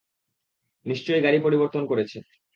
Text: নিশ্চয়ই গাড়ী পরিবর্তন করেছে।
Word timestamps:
নিশ্চয়ই 0.85 1.23
গাড়ী 1.23 1.39
পরিবর্তন 1.39 1.83
করেছে। 1.87 2.17